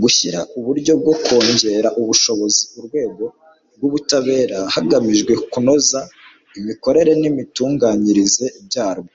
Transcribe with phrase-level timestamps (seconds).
[0.00, 3.24] gushyiraho uburyo bwo kongerera ubushobozi urwego
[3.74, 6.00] rw'ubutabera hagamijwe kunoza
[6.58, 9.12] imikorere n'imitunganyirize byarwo